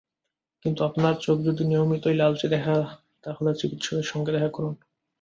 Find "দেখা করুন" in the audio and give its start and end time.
4.31-4.73